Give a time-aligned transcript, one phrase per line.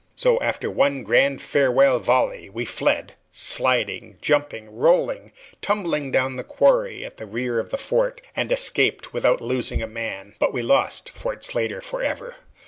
[0.15, 5.31] So, after one grand farewell volley, we fled, sliding, jumping, rolling,
[5.61, 9.87] tumbling down the quarry at the rear of the fort, and escaped without losing a
[9.87, 10.33] man.
[10.39, 12.37] But we lost Fort Slatter forever.